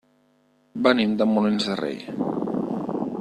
Venim 0.87 1.13
de 1.21 1.27
Molins 1.33 1.69
de 1.73 1.77
Rei. 1.83 2.03